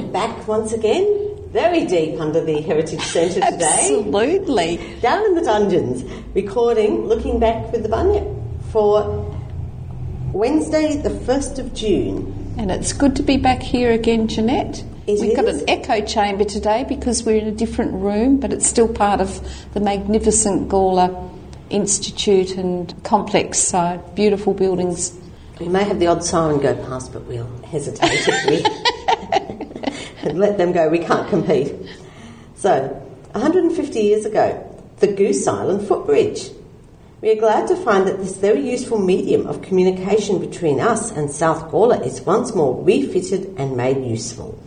I'm 0.00 0.12
back 0.12 0.48
once 0.48 0.72
again, 0.72 1.36
very 1.50 1.84
deep 1.84 2.18
under 2.18 2.42
the 2.42 2.62
Heritage 2.62 3.02
Centre 3.02 3.42
today. 3.42 3.66
Absolutely. 3.66 4.78
Down 5.02 5.26
in 5.26 5.34
the 5.34 5.42
dungeons, 5.42 6.04
recording 6.34 7.04
Looking 7.04 7.38
Back 7.38 7.70
with 7.70 7.82
the 7.82 7.90
Bunyip 7.90 8.24
for 8.72 9.36
Wednesday, 10.32 10.96
the 10.96 11.10
1st 11.10 11.58
of 11.58 11.74
June. 11.74 12.54
And 12.56 12.70
it's 12.70 12.94
good 12.94 13.14
to 13.16 13.22
be 13.22 13.36
back 13.36 13.60
here 13.60 13.92
again, 13.92 14.26
Jeanette. 14.26 14.82
It 15.06 15.20
We've 15.20 15.36
got 15.36 15.48
an 15.48 15.68
echo 15.68 16.02
chamber 16.02 16.44
today 16.44 16.86
because 16.88 17.24
we're 17.24 17.38
in 17.38 17.48
a 17.48 17.52
different 17.52 17.92
room, 17.92 18.40
but 18.40 18.54
it's 18.54 18.66
still 18.66 18.88
part 18.88 19.20
of 19.20 19.46
the 19.74 19.80
magnificent 19.80 20.70
Gawler 20.70 21.30
Institute 21.68 22.56
and 22.56 22.94
complex. 23.04 23.58
So 23.58 24.02
beautiful 24.14 24.54
buildings. 24.54 25.14
We 25.60 25.68
may 25.68 25.84
have 25.84 25.98
the 25.98 26.06
odd 26.06 26.24
siren 26.24 26.58
go 26.58 26.74
past, 26.86 27.12
but 27.12 27.24
we'll 27.24 27.54
hesitate 27.64 28.26
if 28.26 28.46
we 28.46 28.64
and 30.22 30.38
let 30.38 30.58
them 30.58 30.72
go. 30.72 30.88
We 30.88 30.98
can't 30.98 31.28
compete. 31.28 31.74
So, 32.56 32.88
150 33.32 34.00
years 34.00 34.24
ago, 34.24 34.66
the 34.98 35.06
Goose 35.06 35.46
Island 35.46 35.86
footbridge. 35.86 36.50
We 37.20 37.30
are 37.30 37.40
glad 37.40 37.68
to 37.68 37.76
find 37.76 38.06
that 38.06 38.18
this 38.18 38.36
very 38.36 38.68
useful 38.68 38.98
medium 38.98 39.46
of 39.46 39.62
communication 39.62 40.38
between 40.38 40.80
us 40.80 41.10
and 41.10 41.30
South 41.30 41.70
Gawler 41.70 42.04
is 42.04 42.22
once 42.22 42.54
more 42.54 42.82
refitted 42.82 43.54
and 43.58 43.76
made 43.76 44.04
useful. 44.04 44.58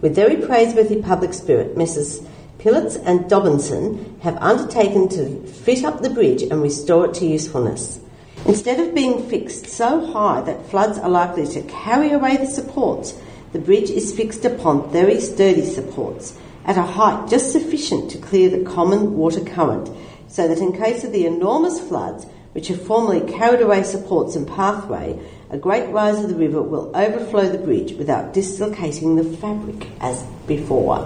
With 0.00 0.14
very 0.14 0.36
praiseworthy 0.36 1.02
public 1.02 1.34
spirit, 1.34 1.76
Messrs. 1.76 2.20
Pillets 2.58 2.96
and 2.96 3.28
Dobinson 3.28 4.18
have 4.22 4.36
undertaken 4.38 5.08
to 5.10 5.46
fit 5.46 5.84
up 5.84 6.02
the 6.02 6.10
bridge 6.10 6.42
and 6.42 6.62
restore 6.62 7.06
it 7.06 7.14
to 7.14 7.26
usefulness. 7.26 8.00
Instead 8.46 8.80
of 8.80 8.94
being 8.94 9.28
fixed 9.28 9.66
so 9.66 10.06
high 10.12 10.40
that 10.42 10.68
floods 10.70 10.98
are 10.98 11.10
likely 11.10 11.46
to 11.46 11.62
carry 11.62 12.12
away 12.12 12.36
the 12.36 12.46
supports, 12.46 13.14
the 13.56 13.62
bridge 13.62 13.88
is 13.88 14.14
fixed 14.14 14.44
upon 14.44 14.90
very 14.90 15.18
sturdy 15.18 15.64
supports 15.64 16.36
at 16.66 16.76
a 16.76 16.82
height 16.82 17.26
just 17.30 17.52
sufficient 17.52 18.10
to 18.10 18.18
clear 18.18 18.50
the 18.50 18.62
common 18.70 19.16
water 19.16 19.40
current, 19.40 19.88
so 20.28 20.46
that 20.46 20.58
in 20.58 20.74
case 20.76 21.04
of 21.04 21.12
the 21.12 21.24
enormous 21.24 21.80
floods 21.80 22.26
which 22.52 22.68
have 22.68 22.82
formerly 22.86 23.22
carried 23.32 23.62
away 23.62 23.82
supports 23.82 24.36
and 24.36 24.46
pathway, 24.46 25.18
a 25.48 25.56
great 25.56 25.88
rise 25.90 26.22
of 26.22 26.28
the 26.28 26.34
river 26.34 26.60
will 26.60 26.94
overflow 26.94 27.48
the 27.48 27.56
bridge 27.56 27.92
without 27.94 28.34
dislocating 28.34 29.16
the 29.16 29.24
fabric 29.24 29.88
as 30.00 30.22
before. 30.46 30.98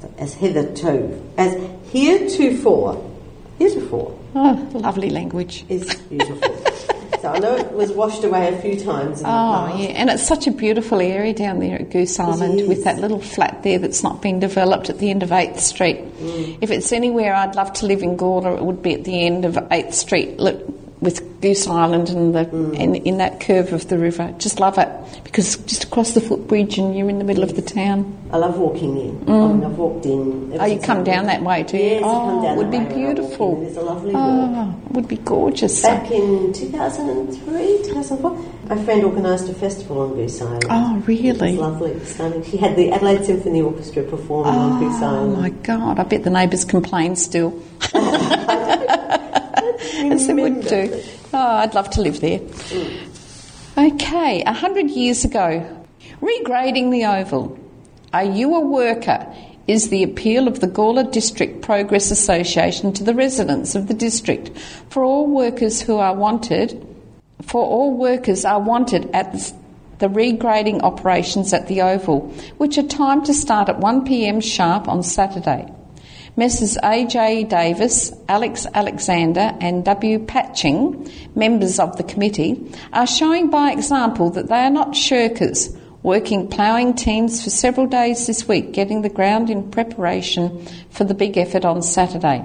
So 0.00 0.12
As 0.18 0.34
hitherto, 0.34 1.22
as 1.38 1.52
heretofore, 1.92 3.08
heretofore 3.56 4.18
Oh, 4.34 4.68
lovely 4.74 5.10
language. 5.10 5.64
is 5.68 5.94
beautiful. 6.08 6.48
So 7.20 7.28
I 7.28 7.38
know 7.38 7.56
it 7.56 7.72
was 7.72 7.92
washed 7.92 8.24
away 8.24 8.52
a 8.52 8.60
few 8.60 8.78
times 8.78 9.18
in 9.18 9.24
the 9.24 9.30
Oh, 9.30 9.76
yeah, 9.76 9.88
and 9.88 10.10
it's 10.10 10.26
such 10.26 10.46
a 10.46 10.50
beautiful 10.50 11.00
area 11.00 11.34
down 11.34 11.60
there 11.60 11.76
at 11.76 11.90
Goose 11.90 12.18
Island 12.18 12.60
is. 12.60 12.68
with 12.68 12.84
that 12.84 12.98
little 12.98 13.20
flat 13.20 13.62
there 13.62 13.78
that's 13.78 14.02
not 14.02 14.22
been 14.22 14.40
developed 14.40 14.90
at 14.90 14.98
the 14.98 15.10
end 15.10 15.22
of 15.22 15.30
8th 15.30 15.60
Street. 15.60 15.98
Mm. 16.18 16.58
If 16.60 16.70
it's 16.70 16.92
anywhere 16.92 17.34
I'd 17.34 17.54
love 17.54 17.72
to 17.74 17.86
live 17.86 18.02
in 18.02 18.16
Gawler, 18.16 18.56
it 18.56 18.64
would 18.64 18.82
be 18.82 18.94
at 18.94 19.04
the 19.04 19.24
end 19.26 19.44
of 19.44 19.54
8th 19.54 19.94
Street 19.94 20.38
look, 20.38 20.79
with 21.00 21.40
Goose 21.40 21.66
Island 21.66 22.10
and 22.10 22.34
the 22.34 22.44
Mm. 22.44 22.74
in, 22.78 22.94
in 22.96 23.18
that 23.18 23.40
curve 23.40 23.72
of 23.72 23.88
the 23.88 23.96
river. 23.98 24.34
Just 24.38 24.60
love 24.60 24.76
it 24.76 24.88
because 25.24 25.56
just 25.58 25.84
across 25.84 26.12
the 26.12 26.20
footbridge 26.20 26.76
and 26.78 26.94
you're 26.96 27.08
in 27.08 27.18
the 27.18 27.24
middle 27.24 27.42
of 27.42 27.56
the 27.56 27.62
town. 27.62 28.16
I 28.32 28.36
love 28.36 28.58
walking 28.58 28.96
in. 28.98 29.24
I 29.26 29.32
mean, 29.32 29.64
I've 29.64 29.78
walked 29.78 30.04
in. 30.04 30.56
Oh, 30.60 30.64
you 30.66 30.78
come 30.78 31.02
down 31.02 31.26
that 31.26 31.42
way, 31.42 31.62
do 31.62 31.76
you? 31.78 31.82
Yes, 31.84 32.02
oh, 32.04 32.42
down 32.42 32.54
it 32.54 32.56
would 32.58 32.66
that 32.66 32.70
be 32.70 32.78
way 32.78 32.84
when 32.84 32.92
I 32.92 33.14
beautiful. 33.14 33.66
It's 33.66 33.76
a 33.76 33.80
lovely 33.80 34.12
walk. 34.12 34.22
Oh, 34.24 34.74
it 34.86 34.92
would 34.92 35.08
be 35.08 35.16
gorgeous. 35.16 35.82
Back 35.82 36.10
in 36.10 36.52
2003, 36.52 37.82
2004, 37.84 38.44
my 38.68 38.84
friend 38.84 39.04
organised 39.04 39.48
a 39.48 39.54
festival 39.54 40.00
on 40.02 40.14
Goose 40.14 40.40
Island. 40.42 40.64
Oh, 40.68 41.02
really? 41.06 41.50
It's 41.52 41.60
lovely, 41.60 41.90
it's 41.92 42.14
stunning. 42.14 42.44
She 42.44 42.56
had 42.58 42.76
the 42.76 42.92
Adelaide 42.92 43.24
Symphony 43.24 43.62
Orchestra 43.62 44.02
performing 44.02 44.54
on 44.54 44.80
Goose 44.80 45.02
Island. 45.02 45.36
Oh 45.36 45.40
my 45.40 45.50
God! 45.50 45.98
I 45.98 46.02
bet 46.02 46.24
the 46.24 46.30
neighbours 46.30 46.64
complain 46.64 47.16
still. 47.16 47.58
As 50.00 50.26
they 50.26 50.34
wouldn't 50.34 50.68
do. 50.68 51.02
Oh, 51.32 51.38
I'd 51.38 51.74
love 51.74 51.90
to 51.90 52.00
live 52.00 52.20
there. 52.20 52.40
Okay, 53.78 54.42
a 54.42 54.52
hundred 54.52 54.90
years 54.90 55.24
ago, 55.24 55.84
regrading 56.20 56.90
the 56.90 57.04
Oval. 57.04 57.58
Are 58.12 58.24
you 58.24 58.54
a 58.54 58.60
worker? 58.60 59.26
Is 59.66 59.90
the 59.90 60.02
appeal 60.02 60.48
of 60.48 60.58
the 60.58 60.66
Gawler 60.66 61.04
District 61.04 61.62
Progress 61.62 62.10
Association 62.10 62.92
to 62.94 63.04
the 63.04 63.14
residents 63.14 63.76
of 63.76 63.86
the 63.86 63.94
district 63.94 64.58
for 64.88 65.04
all 65.04 65.28
workers 65.28 65.80
who 65.80 65.98
are 65.98 66.14
wanted. 66.14 66.86
For 67.42 67.62
all 67.62 67.96
workers 67.96 68.44
are 68.44 68.60
wanted 68.60 69.08
at 69.12 69.32
the 69.32 69.52
the 70.00 70.08
regrading 70.08 70.80
operations 70.82 71.52
at 71.52 71.68
the 71.68 71.82
Oval, 71.82 72.20
which 72.56 72.78
are 72.78 72.82
timed 72.82 73.26
to 73.26 73.34
start 73.34 73.68
at 73.68 73.78
1pm 73.78 74.42
sharp 74.42 74.88
on 74.88 75.02
Saturday. 75.02 75.70
Messrs 76.36 76.78
A.J. 76.82 77.44
Davis, 77.44 78.12
Alex 78.28 78.66
Alexander, 78.72 79.56
and 79.60 79.84
W. 79.84 80.20
Patching, 80.20 81.10
members 81.34 81.80
of 81.80 81.96
the 81.96 82.04
committee, 82.04 82.72
are 82.92 83.06
showing 83.06 83.50
by 83.50 83.72
example 83.72 84.30
that 84.30 84.48
they 84.48 84.60
are 84.60 84.70
not 84.70 84.92
shirkers, 84.92 85.76
working 86.04 86.46
ploughing 86.46 86.94
teams 86.94 87.42
for 87.42 87.50
several 87.50 87.86
days 87.86 88.26
this 88.26 88.46
week, 88.46 88.72
getting 88.72 89.02
the 89.02 89.08
ground 89.08 89.50
in 89.50 89.70
preparation 89.70 90.64
for 90.90 91.02
the 91.04 91.14
big 91.14 91.36
effort 91.36 91.64
on 91.64 91.82
Saturday. 91.82 92.44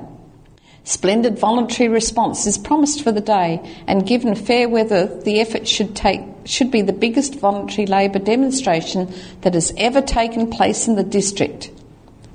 Splendid 0.83 1.37
voluntary 1.37 1.89
response 1.89 2.47
is 2.47 2.57
promised 2.57 3.03
for 3.03 3.11
the 3.11 3.21
day, 3.21 3.61
and 3.87 4.05
given 4.05 4.35
fair 4.35 4.67
weather, 4.67 5.05
the 5.21 5.39
effort 5.39 5.67
should 5.67 5.95
take 5.95 6.21
should 6.45 6.69
be 6.69 6.81
the 6.81 6.93
biggest 6.93 7.35
voluntary 7.35 7.87
labour 7.87 8.19
demonstration 8.19 9.11
that 9.41 9.55
has 9.55 9.73
ever 9.77 9.99
taken 9.99 10.49
place 10.49 10.87
in 10.87 10.95
the 10.95 11.03
district. 11.03 11.71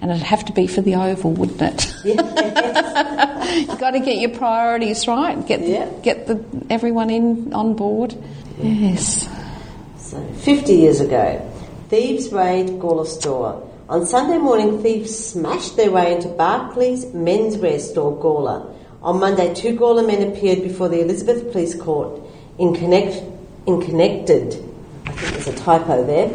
And 0.00 0.10
it'd 0.10 0.22
have 0.22 0.44
to 0.46 0.52
be 0.52 0.66
for 0.66 0.80
the 0.80 0.94
Oval, 0.94 1.32
wouldn't 1.32 1.60
it? 1.60 1.94
You've 2.04 3.78
got 3.78 3.90
to 3.90 4.00
get 4.00 4.18
your 4.18 4.30
priorities 4.30 5.06
right. 5.06 5.46
Get 5.46 5.60
Yeah. 5.60 5.88
get 6.02 6.26
the 6.26 6.42
everyone 6.70 7.10
in 7.10 7.52
on 7.52 7.74
board. 7.74 8.14
Yes. 8.62 9.28
So, 9.98 10.18
50 10.38 10.74
years 10.74 11.00
ago, 11.00 11.40
thieves 11.88 12.32
raid 12.32 12.78
Gawler 12.80 13.06
store. 13.06 13.62
On 13.88 14.06
Sunday 14.06 14.38
morning, 14.38 14.82
thieves 14.82 15.14
smashed 15.16 15.76
their 15.76 15.90
way 15.90 16.14
into 16.14 16.28
Barclays 16.28 17.04
menswear 17.06 17.80
store 17.80 18.16
Gawler. 18.16 18.72
On 19.02 19.18
Monday, 19.18 19.52
two 19.54 19.76
Gawler 19.76 20.06
men 20.06 20.22
appeared 20.30 20.62
before 20.62 20.88
the 20.88 21.00
Elizabeth 21.00 21.50
Police 21.52 21.74
Court 21.74 22.20
in, 22.58 22.74
connect, 22.74 23.22
in 23.66 23.80
connected, 23.80 24.62
I 25.06 25.12
think 25.12 25.32
there's 25.34 25.48
a 25.48 25.56
typo 25.56 26.04
there, 26.04 26.30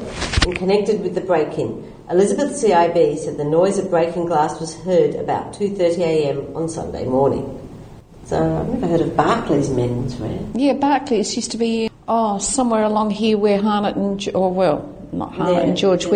in 0.45 0.53
connected 0.53 1.01
with 1.01 1.15
the 1.15 1.21
break-in. 1.21 1.91
Elizabeth 2.09 2.51
CIB 2.51 3.17
said 3.17 3.38
the 3.38 3.43
noise 3.43 3.77
of 3.79 3.89
breaking 3.89 4.27
glass 4.27 4.59
was 4.59 4.75
heard 4.83 5.16
about 5.16 5.53
2.30am 5.53 6.55
on 6.55 6.69
Sunday 6.69 7.05
morning. 7.05 7.61
So 8.25 8.38
I've 8.59 8.67
never 8.69 8.88
heard 8.88 9.01
of 9.01 9.16
Barclays 9.16 9.69
menswear. 9.69 10.51
Yeah, 10.55 10.73
Barclays 10.73 11.35
used 11.35 11.51
to 11.51 11.57
be 11.57 11.89
oh 12.07 12.38
somewhere 12.38 12.83
along 12.83 13.09
here 13.11 13.38
where 13.38 13.59
Harnett 13.59 13.95
and 13.95 14.35
or 14.35 14.51
well 14.53 14.91
not 15.11 15.33
Harnett 15.33 15.53
Yeah, 15.53 15.59
and 15.61 15.77
George 15.77 16.05
yeah, 16.07 16.11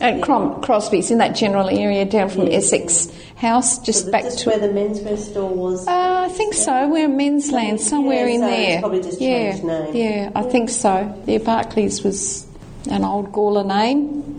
at 0.00 0.16
yeah. 0.18 0.20
Crom- 0.20 0.60
Crosby's 0.62 1.10
in 1.10 1.18
that 1.18 1.34
general 1.34 1.68
area 1.68 2.04
down 2.04 2.28
from 2.28 2.46
Yeah. 2.46 2.54
Essex 2.58 3.10
House 3.36 3.78
just 3.80 4.08
it 4.08 4.10
back 4.12 4.28
to 4.28 4.48
where 4.50 4.58
the 4.58 4.68
menswear 4.68 5.16
store 5.18 5.50
was? 5.50 5.86
Uh, 5.88 6.26
I 6.26 6.28
think 6.28 6.54
so. 6.54 6.88
We're 6.88 7.08
men's 7.08 7.50
land, 7.50 7.80
somewhere 7.80 8.26
in 8.28 8.40
so 8.40 8.46
there. 8.46 8.80
probably 8.80 9.02
just 9.02 9.20
yeah, 9.20 9.50
changed 9.52 9.64
name. 9.64 9.96
yeah, 9.96 10.30
I 10.36 10.42
think 10.42 10.68
so. 10.70 11.22
Yeah, 11.26 11.38
Barclays 11.38 12.04
was 12.04 12.46
an 12.90 13.04
old 13.04 13.32
Gawler 13.32 13.64
name. 13.66 14.31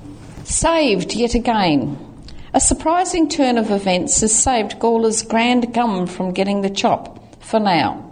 Saved 0.44 1.16
yet 1.16 1.36
again. 1.36 1.98
A 2.54 2.59
surprising 2.59 3.30
turn 3.30 3.58
of 3.58 3.72
events 3.72 4.22
has 4.22 4.36
saved 4.36 4.78
Gawler's 4.78 5.22
grand 5.22 5.74
gum 5.74 6.06
from 6.06 6.34
getting 6.34 6.62
the 6.62 6.70
chop, 6.70 7.42
for 7.42 7.59
now. 7.59 8.10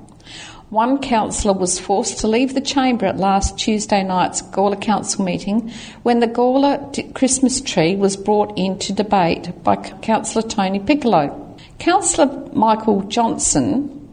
One 0.69 0.99
councillor 0.99 1.53
was 1.53 1.77
forced 1.77 2.19
to 2.19 2.29
leave 2.29 2.53
the 2.53 2.61
chamber 2.61 3.05
at 3.05 3.17
last 3.17 3.59
Tuesday 3.59 4.03
night's 4.03 4.41
Gawler 4.41 4.77
Council 4.77 5.25
meeting 5.25 5.69
when 6.03 6.21
the 6.21 6.27
Gawler 6.27 7.13
Christmas 7.13 7.59
tree 7.59 7.97
was 7.97 8.15
brought 8.15 8.57
into 8.57 8.93
debate 8.93 9.51
by 9.63 9.75
Councillor 9.75 10.47
Tony 10.47 10.79
Piccolo. 10.79 11.57
Councillor 11.79 12.49
Michael 12.53 13.01
Johnson 13.01 14.07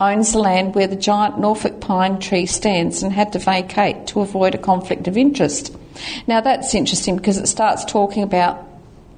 owns 0.00 0.32
the 0.32 0.38
land 0.38 0.76
where 0.76 0.86
the 0.86 0.94
giant 0.94 1.40
Norfolk 1.40 1.80
pine 1.80 2.20
tree 2.20 2.46
stands 2.46 3.02
and 3.02 3.12
had 3.12 3.32
to 3.32 3.40
vacate 3.40 4.06
to 4.06 4.20
avoid 4.20 4.54
a 4.54 4.58
conflict 4.58 5.08
of 5.08 5.18
interest. 5.18 5.76
Now 6.26 6.40
that's 6.40 6.74
interesting 6.74 7.16
because 7.16 7.38
it 7.38 7.46
starts 7.46 7.84
talking 7.84 8.22
about 8.22 8.64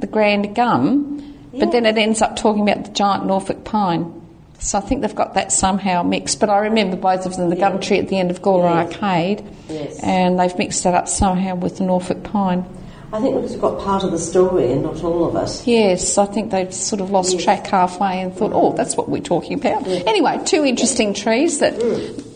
the 0.01 0.07
grand 0.07 0.55
gum, 0.55 1.23
but 1.53 1.73
then 1.73 1.87
it 1.87 1.97
ends 1.97 2.21
up 2.23 2.37
talking 2.37 2.69
about 2.69 2.85
the 2.85 2.91
giant 2.93 3.27
Norfolk 3.27 3.65
pine. 3.65 4.13
So 4.59 4.79
I 4.79 4.81
think 4.81 5.03
they've 5.03 5.15
got 5.15 5.35
that 5.35 5.53
somehow 5.53 6.03
mixed. 6.03 6.41
But 6.41 6.49
I 6.51 6.59
remember 6.59 6.97
both 6.97 7.27
of 7.27 7.37
them, 7.37 7.51
the 7.51 7.57
gum 7.57 7.79
tree 7.81 7.99
at 7.99 8.09
the 8.09 8.19
end 8.19 8.31
of 8.31 8.41
Gawler 8.43 8.71
Yes. 8.71 8.95
Arcade, 8.95 9.45
Yes. 9.69 10.01
and 10.03 10.39
they've 10.41 10.57
mixed 10.59 10.83
that 10.85 10.95
up 10.95 11.09
somehow 11.09 11.55
with 11.57 11.79
the 11.79 11.85
Norfolk 11.85 12.23
pine. 12.25 12.65
I 13.13 13.21
think 13.21 13.37
because 13.37 13.53
we've 13.53 13.61
got 13.61 13.79
part 13.81 14.03
of 14.03 14.11
the 14.11 14.19
story 14.19 14.73
and 14.73 14.83
not 14.83 15.03
all 15.05 15.25
of 15.27 15.37
it. 15.37 15.63
Yes, 15.67 16.19
I 16.19 16.25
think 16.27 16.51
they've 16.51 16.73
sort 16.75 17.01
of 17.01 17.11
lost 17.11 17.35
Yes. 17.35 17.45
track 17.45 17.67
halfway 17.67 18.21
and 18.21 18.35
thought, 18.35 18.53
oh, 18.55 18.73
that's 18.73 18.97
what 18.97 19.09
we're 19.09 19.23
talking 19.23 19.55
about. 19.59 19.87
Anyway, 19.87 20.41
two 20.45 20.65
interesting 20.65 21.15
trees 21.15 21.61
that 21.61 21.75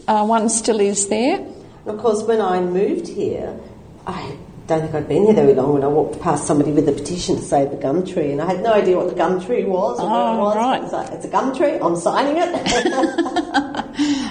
uh, 0.06 0.24
one 0.24 0.48
still 0.48 0.80
is 0.80 1.08
there. 1.08 1.36
And 1.38 1.88
of 1.88 1.98
course, 1.98 2.22
when 2.22 2.40
I 2.40 2.60
moved 2.60 3.08
here, 3.08 3.58
I 4.06 4.36
don't 4.66 4.82
think 4.82 4.94
I'd 4.94 5.08
been 5.08 5.24
here 5.24 5.34
very 5.34 5.54
long 5.54 5.74
when 5.74 5.82
I 5.84 5.88
walked 5.88 6.20
past 6.20 6.46
somebody 6.46 6.70
with 6.72 6.88
a 6.88 6.92
petition 6.92 7.36
to 7.36 7.42
save 7.42 7.70
the 7.70 7.76
gum 7.76 8.06
tree, 8.06 8.30
and 8.32 8.40
I 8.40 8.46
had 8.46 8.62
no 8.62 8.72
idea 8.72 8.96
what 8.96 9.08
the 9.08 9.14
gum 9.16 9.44
tree 9.44 9.64
was 9.64 9.98
or 10.00 10.06
what 10.08 10.16
it 10.16 10.38
Oh, 10.38 10.38
was. 10.38 10.56
right. 10.56 10.82
It's, 10.84 10.92
like, 10.92 11.10
it's 11.12 11.24
a 11.24 11.28
gum 11.28 11.54
tree. 11.56 11.72
I'm 11.78 11.96
signing 11.96 12.36
it. 12.38 13.86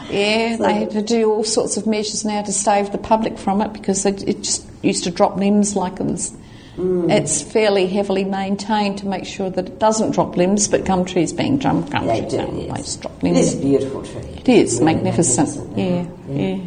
Yeah, 0.10 0.57
So- 0.57 0.63
they 0.63 0.74
had 0.74 0.92
to 0.92 1.01
do 1.04 1.31
all 1.31 1.44
sorts 1.44 1.77
of 1.77 1.86
measures 1.86 2.25
now 2.25 2.42
to 2.42 2.51
save 2.51 2.92
the 2.92 2.98
public 2.98 3.38
from 3.38 3.62
it 3.62 3.74
because 3.74 4.06
it, 4.06 4.27
it 4.27 4.42
just 4.42 4.66
used 4.81 5.04
to 5.04 5.12
drop 5.12 5.36
limbs 5.38 5.75
like 5.75 6.00
it 6.00 6.06
was. 6.06 6.31
Mm. 6.77 7.12
It's 7.12 7.42
fairly 7.44 7.86
heavily 7.86 8.24
maintained 8.24 8.98
to 9.00 9.06
make 9.07 9.25
sure 9.25 9.50
that 9.51 9.68
it 9.68 9.77
doesn't 9.80 10.12
drop 10.12 10.36
limbs, 10.38 10.68
but 10.68 10.86
gum 10.86 11.06
trees 11.06 11.31
being 11.33 11.60
drum 11.60 11.83
gum 11.88 12.07
they 12.07 12.22
trees, 12.22 12.31
do. 12.33 12.65
yes. 12.68 12.95
drop 12.95 13.22
limbs. 13.22 13.38
is 13.38 13.54
a 13.56 13.57
beautiful 13.62 14.01
tree. 14.01 14.22
It 14.38 14.50
is 14.50 14.80
Really 14.80 14.95
magnificent. 14.95 15.77
Yeah, 15.77 16.06
yeah. 16.27 16.57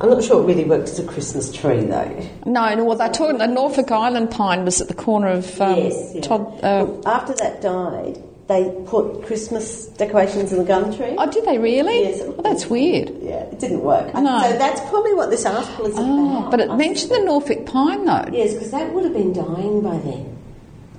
I'm 0.00 0.10
not 0.10 0.22
sure 0.22 0.42
it 0.42 0.46
really 0.46 0.64
works 0.64 0.92
as 0.92 0.98
a 0.98 1.06
Christmas 1.06 1.50
tree 1.52 1.80
though. 1.80 2.28
No, 2.44 2.74
no. 2.74 2.84
Well, 2.84 2.98
they're 2.98 3.08
talking. 3.12 3.38
The 3.38 3.46
Norfolk 3.46 3.90
Island 3.90 4.30
pine 4.30 4.64
was 4.64 4.80
at 4.80 4.88
the 4.88 4.94
corner 4.94 5.28
of 5.28 5.58
um, 5.60 5.76
yes. 5.76 6.12
yeah. 6.14 6.20
Todd. 6.20 6.60
Uh, 6.62 7.00
after 7.06 7.32
that 7.34 7.62
died, 7.62 8.22
they 8.48 8.70
put 8.86 9.24
Christmas 9.24 9.86
decorations 9.86 10.52
in 10.52 10.58
the 10.58 10.64
gum 10.64 10.94
tree. 10.94 11.14
oh, 11.16 11.30
did 11.30 11.44
they 11.46 11.56
really? 11.58 12.02
Yes. 12.02 12.20
Well, 12.22 12.42
that's 12.42 12.66
weird. 12.66 13.08
Yeah, 13.22 13.44
it 13.44 13.58
didn't 13.58 13.80
work. 13.80 14.12
No. 14.14 14.40
So 14.42 14.58
that's 14.58 14.80
probably 14.90 15.14
what 15.14 15.30
this 15.30 15.46
article 15.46 15.86
is 15.86 15.94
Oh, 15.96 16.38
about. 16.40 16.50
but 16.50 16.60
it 16.60 16.68
I 16.70 16.76
mentioned 16.76 17.12
the. 17.12 17.20
Norfolk 17.24 17.64
pine 17.66 18.04
though. 18.04 18.26
Yes, 18.32 18.52
because 18.52 18.70
that 18.72 18.92
would 18.92 19.04
have 19.04 19.14
been 19.14 19.32
dying 19.32 19.80
by 19.80 19.96
then. 19.98 20.38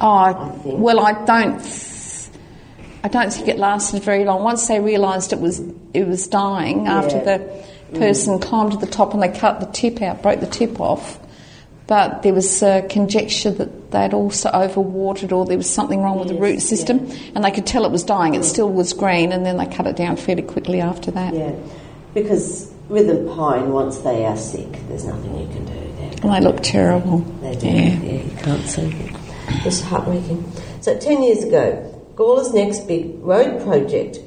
Oh, 0.01 0.09
I, 0.09 0.49
think. 0.63 0.79
well, 0.79 0.99
I 0.99 1.13
don't. 1.25 1.61
I 3.03 3.07
don't 3.09 3.31
think 3.31 3.47
it 3.47 3.57
lasted 3.59 4.01
very 4.03 4.25
long. 4.25 4.43
Once 4.43 4.67
they 4.67 4.79
realised 4.79 5.31
it 5.33 5.39
was 5.39 5.61
it 5.93 6.07
was 6.07 6.27
dying, 6.27 6.87
after 6.87 7.23
the 7.23 7.65
person 7.93 8.39
climbed 8.39 8.71
to 8.73 8.77
the 8.77 8.87
top 8.87 9.13
and 9.13 9.21
they 9.21 9.29
cut 9.29 9.59
the 9.59 9.65
tip 9.67 10.01
out, 10.01 10.21
broke 10.21 10.39
the 10.39 10.47
tip 10.47 10.79
off. 10.79 11.19
But 11.87 12.21
there 12.21 12.33
was 12.33 12.61
uh, 12.61 12.81
conjecture 12.89 13.51
that 13.51 13.91
they'd 13.91 14.13
also 14.13 14.49
overwatered 14.51 15.31
or 15.31 15.45
there 15.45 15.57
was 15.57 15.69
something 15.69 16.01
wrong 16.01 16.19
with 16.19 16.27
the 16.27 16.35
root 16.35 16.61
system, 16.61 17.09
and 17.33 17.45
they 17.45 17.51
could 17.51 17.65
tell 17.65 17.85
it 17.85 17.91
was 17.91 18.03
dying. 18.03 18.35
It 18.35 18.43
still 18.43 18.69
was 18.69 18.91
green, 18.91 19.31
and 19.31 19.45
then 19.45 19.55
they 19.55 19.65
cut 19.67 19.87
it 19.87 19.95
down 19.95 20.17
fairly 20.17 20.41
quickly 20.41 20.81
after 20.81 21.11
that. 21.11 21.33
Yeah, 21.33 21.55
because 22.13 22.73
with 22.89 23.09
a 23.09 23.33
pine, 23.35 23.71
once 23.71 23.99
they 23.99 24.25
are 24.25 24.35
sick, 24.35 24.69
there's 24.87 25.05
nothing 25.05 25.39
you 25.39 25.47
can 25.47 25.65
do. 25.65 25.73
They're 25.73 26.11
And 26.23 26.33
they 26.33 26.41
look 26.41 26.61
terrible. 26.61 27.19
They 27.41 27.55
do. 27.55 27.67
Yeah. 27.67 27.99
Yeah. 27.99 28.23
you 28.23 28.37
can't 28.37 28.67
see 28.67 28.81
it. 28.81 29.15
It's 29.65 29.81
heartbreaking. 29.81 30.51
So, 30.81 30.97
10 30.97 31.23
years 31.23 31.43
ago, 31.43 31.93
Gawler's 32.15 32.53
next 32.53 32.87
big 32.87 33.15
road 33.19 33.63
project, 33.63 34.19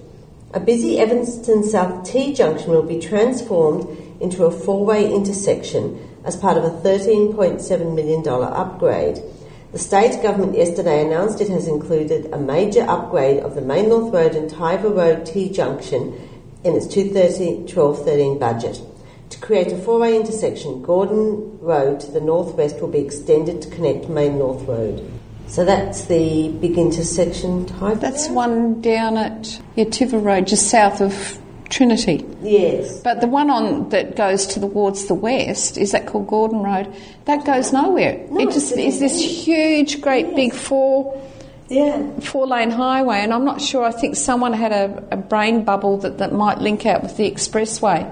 a 0.52 0.58
busy 0.58 0.98
Evanston 0.98 1.62
South 1.62 2.04
T 2.04 2.34
junction 2.34 2.70
will 2.70 2.82
be 2.82 2.98
transformed 2.98 3.86
into 4.20 4.44
a 4.44 4.50
four 4.50 4.84
way 4.84 5.12
intersection 5.12 5.98
as 6.24 6.36
part 6.36 6.58
of 6.58 6.64
a 6.64 6.70
$13.7 6.70 7.94
million 7.94 8.26
upgrade. 8.26 9.22
The 9.70 9.78
state 9.78 10.20
government 10.22 10.56
yesterday 10.56 11.06
announced 11.06 11.40
it 11.40 11.48
has 11.50 11.68
included 11.68 12.32
a 12.32 12.38
major 12.38 12.82
upgrade 12.82 13.38
of 13.38 13.54
the 13.54 13.60
Main 13.60 13.88
North 13.88 14.12
Road 14.12 14.34
and 14.34 14.50
Tiver 14.50 14.88
Road 14.88 15.24
T 15.24 15.48
junction 15.50 16.18
in 16.64 16.74
its 16.74 16.88
2012 16.88 18.04
13 18.04 18.38
budget. 18.40 18.82
To 19.30 19.38
create 19.38 19.70
a 19.70 19.78
four 19.78 20.00
way 20.00 20.16
intersection, 20.16 20.82
Gordon 20.82 21.60
Road 21.60 22.00
to 22.00 22.10
the 22.10 22.20
northwest 22.20 22.80
will 22.80 22.88
be 22.88 22.98
extended 22.98 23.62
to 23.62 23.70
connect 23.70 24.08
Main 24.08 24.38
North 24.40 24.66
Road. 24.66 25.19
So 25.50 25.64
that's 25.64 26.04
the 26.04 26.48
big 26.60 26.78
intersection 26.78 27.66
type. 27.66 27.98
That's 27.98 28.28
one 28.30 28.80
down 28.80 29.16
at 29.16 29.60
yeah, 29.74 29.84
Tiver 29.84 30.18
Road, 30.20 30.46
just 30.46 30.68
south 30.70 31.00
of 31.00 31.38
Trinity. 31.68 32.24
Yes. 32.40 33.00
But 33.00 33.20
the 33.20 33.26
one 33.26 33.50
on 33.50 33.88
that 33.88 34.14
goes 34.14 34.46
towards 34.46 35.06
the 35.06 35.14
west 35.14 35.76
is 35.76 35.90
that 35.90 36.06
called 36.06 36.28
Gordon 36.28 36.62
Road. 36.62 36.94
That 37.24 37.44
goes 37.44 37.72
nowhere. 37.72 38.24
No, 38.30 38.40
it 38.40 38.52
just 38.52 38.76
is 38.76 39.00
this 39.00 39.20
huge, 39.20 40.00
great 40.00 40.36
big 40.36 40.54
four 40.54 41.20
Yeah. 41.68 42.00
four 42.20 42.46
lane 42.46 42.70
highway, 42.70 43.18
and 43.18 43.32
I'm 43.34 43.44
not 43.44 43.60
sure. 43.60 43.82
I 43.84 43.90
think 43.92 44.14
someone 44.14 44.52
had 44.52 44.70
a, 44.72 45.02
a 45.10 45.16
brain 45.16 45.64
bubble 45.64 45.96
that, 45.98 46.18
that 46.18 46.32
might 46.32 46.58
link 46.58 46.86
out 46.86 47.02
with 47.02 47.16
the 47.16 47.28
expressway, 47.28 48.08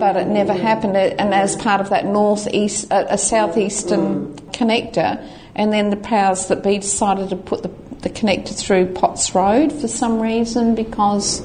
but 0.00 0.16
it 0.16 0.26
never 0.26 0.52
happened. 0.52 0.96
And 0.96 1.32
as 1.32 1.54
part 1.54 1.80
of 1.80 1.90
that 1.90 2.06
northeast, 2.06 2.92
uh, 2.92 3.04
a 3.08 3.18
southeastern 3.18 4.34
connector, 4.50 5.24
and 5.56 5.72
then 5.72 5.90
the 5.90 5.96
powers 5.96 6.46
that 6.46 6.62
be 6.62 6.78
decided 6.78 7.30
to 7.30 7.36
put 7.36 7.62
the, 7.64 7.70
the 8.02 8.10
connector 8.10 8.56
through 8.56 8.92
Potts 8.94 9.34
Road 9.34 9.72
for 9.72 9.88
some 9.88 10.20
reason 10.20 10.74
because 10.76 11.42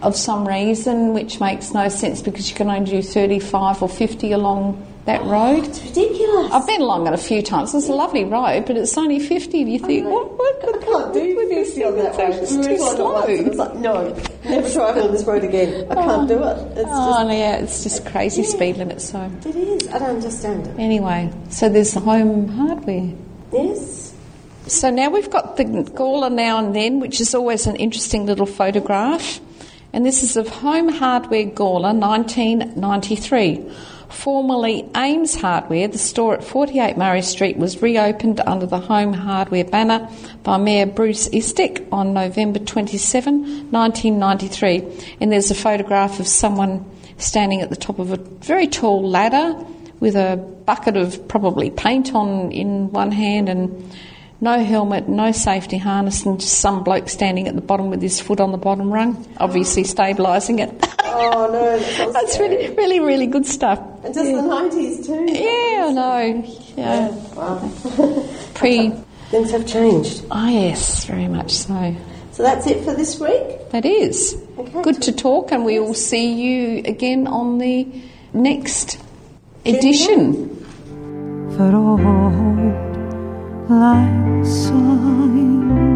of 0.00 0.16
some 0.16 0.48
reason, 0.48 1.12
which 1.12 1.38
makes 1.40 1.72
no 1.74 1.88
sense 1.88 2.22
because 2.22 2.48
you 2.48 2.56
can 2.56 2.68
only 2.70 2.90
do 2.90 3.02
35 3.02 3.82
or 3.82 3.88
50 3.88 4.32
along 4.32 4.86
that 5.04 5.22
road. 5.24 5.64
It's 5.64 5.82
ridiculous. 5.82 6.52
I've 6.52 6.66
been 6.66 6.80
along 6.80 7.08
it 7.08 7.12
a 7.12 7.16
few 7.18 7.42
times. 7.42 7.74
It's 7.74 7.88
a 7.88 7.92
lovely 7.92 8.24
road, 8.24 8.66
but 8.66 8.76
it's 8.76 8.96
only 8.96 9.18
50. 9.18 9.62
And 9.62 9.72
you 9.72 9.78
think, 9.80 10.06
what, 10.06 10.38
what, 10.38 10.64
I 10.76 10.78
can't 10.84 11.12
do 11.12 11.34
what 11.36 11.46
is 11.50 11.68
50 11.74 11.84
on 11.84 11.96
that 11.98 12.16
road. 12.16 12.34
It's 12.34 12.52
We 12.52 12.62
too 12.62 12.76
tried 12.76 12.98
it 12.98 13.02
once 13.02 13.28
and 13.28 13.46
It's 13.48 13.56
slow. 13.56 13.64
like, 13.64 13.74
no, 13.76 14.14
never 14.44 14.70
driving 14.72 15.02
on 15.02 15.12
this 15.12 15.24
road 15.24 15.42
again. 15.44 15.90
I 15.90 15.94
can't 15.96 16.28
do 16.28 16.42
it. 16.42 16.78
It's 16.78 16.84
Oh, 16.88 17.16
oh 17.18 17.30
yeah, 17.32 17.56
it's 17.56 17.82
just 17.82 18.06
crazy 18.06 18.44
speed 18.44 18.76
limit. 18.76 19.00
So, 19.00 19.28
it 19.44 19.56
is. 19.56 19.88
I 19.88 19.98
don't 19.98 20.10
understand 20.16 20.66
it. 20.68 20.78
anyway, 20.78 21.32
so 21.50 21.68
there's 21.68 21.92
the 21.94 22.00
home 22.00 22.46
hardware. 22.48 23.10
Yes. 23.52 24.14
So 24.66 24.90
now 24.90 25.10
we've 25.10 25.30
got 25.30 25.56
the 25.56 25.64
Gawler 25.64 26.32
now 26.32 26.58
and 26.58 26.74
then, 26.74 27.00
which 27.00 27.20
is 27.20 27.34
always 27.34 27.66
an 27.66 27.76
interesting 27.76 28.26
little 28.26 28.46
photograph. 28.46 29.40
And 29.92 30.06
this 30.06 30.22
is 30.22 30.36
of 30.36 30.48
Home 30.48 30.88
Hardware 30.88 31.46
Gawler 31.46 31.94
1993. 31.94 33.70
Formerly 34.08 34.88
Ames 34.94 35.34
Hardware, 35.34 35.88
the 35.88 35.98
store 35.98 36.34
at 36.34 36.44
48 36.44 36.96
Murray 36.96 37.22
Street 37.22 37.56
was 37.56 37.82
reopened 37.82 38.40
under 38.40 38.66
the 38.66 38.78
Home 38.78 39.12
Hardware 39.12 39.64
banner 39.64 40.08
by 40.42 40.58
Mayor 40.58 40.86
Bruce 40.86 41.28
Eastick 41.30 41.86
on 41.90 42.12
November 42.12 42.58
27, 42.58 43.70
1993. 43.70 45.16
And 45.20 45.32
there's 45.32 45.50
a 45.50 45.54
photograph 45.54 46.20
of 46.20 46.26
someone 46.26 46.88
standing 47.16 47.62
at 47.62 47.70
the 47.70 47.76
top 47.76 47.98
of 47.98 48.12
a 48.12 48.16
very 48.16 48.66
tall 48.66 49.06
ladder 49.08 49.56
with 50.02 50.16
a 50.16 50.36
bucket 50.66 50.96
of 50.96 51.28
probably 51.28 51.70
paint 51.70 52.12
on 52.12 52.50
in 52.50 52.90
one 52.90 53.12
hand 53.12 53.48
and 53.48 53.88
no 54.40 54.58
helmet, 54.64 55.08
no 55.08 55.30
safety 55.30 55.78
harness, 55.78 56.26
and 56.26 56.40
just 56.40 56.58
some 56.58 56.82
bloke 56.82 57.08
standing 57.08 57.46
at 57.46 57.54
the 57.54 57.60
bottom 57.60 57.88
with 57.88 58.02
his 58.02 58.20
foot 58.20 58.40
on 58.40 58.50
the 58.50 58.58
bottom 58.58 58.92
rung, 58.92 59.24
obviously 59.36 59.84
stabilising 59.84 60.58
it. 60.58 60.88
Oh, 61.04 61.48
no. 61.52 61.78
That's 62.12 62.36
really, 62.40 62.74
really, 62.74 62.98
really 62.98 63.28
good 63.28 63.46
stuff. 63.46 63.78
And 64.02 64.12
just 64.12 64.24
the 64.24 64.38
90s 64.38 65.06
too. 65.06 65.32
Yeah, 65.32 65.86
I 65.86 65.92
know. 65.92 66.56
Yeah. 66.76 67.08
Wow. 67.36 68.28
Pre. 68.54 68.90
Things 69.30 69.52
have 69.52 69.68
changed. 69.68 70.24
Oh, 70.32 70.48
yes, 70.48 71.04
very 71.04 71.28
much 71.28 71.52
so. 71.52 71.94
So 72.32 72.42
that's 72.42 72.66
it 72.66 72.82
for 72.84 72.94
this 72.94 73.20
week. 73.20 73.70
That 73.70 73.84
is. 73.84 74.36
Okay. 74.58 74.82
Good 74.82 75.02
to 75.02 75.12
talk, 75.12 75.52
and 75.52 75.64
we 75.64 75.78
will 75.78 75.94
see 75.94 76.32
you 76.32 76.82
again 76.84 77.28
on 77.28 77.58
the 77.58 77.86
next 78.32 78.98
edition. 79.64 80.48
för 81.56 81.74
old 81.74 82.72
like 83.68 84.44
sun 84.44 85.91